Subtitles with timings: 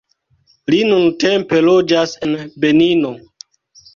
[0.73, 2.33] Li nuntempe loĝas en
[2.65, 3.15] Benino.